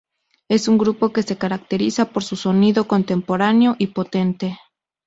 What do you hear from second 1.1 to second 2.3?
que se caracteriza por